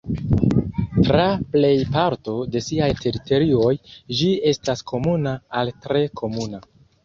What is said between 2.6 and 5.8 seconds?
siaj teritorioj, ĝi estas komuna al